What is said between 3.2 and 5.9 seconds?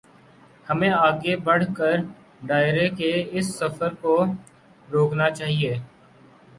اس سفر کو روکنا چاہیے۔